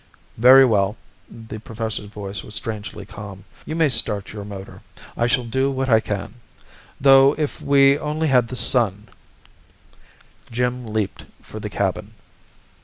"Very 0.39 0.65
well." 0.65 0.97
The 1.29 1.59
professor's 1.59 2.07
voice 2.09 2.43
was 2.43 2.55
strangely 2.55 3.05
calm. 3.05 3.45
"You 3.67 3.75
may 3.75 3.87
start 3.89 4.33
your 4.33 4.43
motor. 4.43 4.81
I 5.15 5.27
shall 5.27 5.43
do 5.43 5.69
what 5.69 5.89
I 5.89 5.99
can. 5.99 6.33
Though 6.99 7.35
if 7.37 7.61
we 7.61 7.99
only 7.99 8.27
had 8.27 8.47
the 8.47 8.55
sun" 8.55 9.09
Jim 10.51 10.87
leaped 10.87 11.25
for 11.39 11.59
the 11.59 11.69
cabin. 11.69 12.15